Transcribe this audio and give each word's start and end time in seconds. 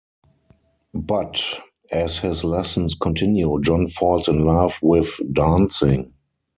But, 0.95 1.45
as 1.91 2.17
his 2.17 2.43
lessons 2.43 2.95
continue, 2.95 3.61
John 3.61 3.87
falls 3.87 4.27
in 4.27 4.43
love 4.43 4.73
with 4.81 5.11
dancing. 5.31 6.15